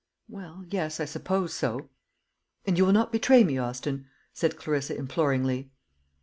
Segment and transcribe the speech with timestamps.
[0.27, 1.91] "Well, yes, I suppose so."
[2.65, 5.69] "And you will not betray me, Austin?" said Clarissa imploringly.